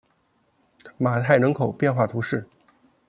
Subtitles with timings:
[0.97, 2.47] 马泰人口变化图示